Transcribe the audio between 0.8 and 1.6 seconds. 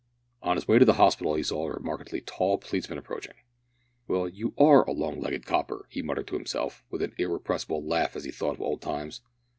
the hospital he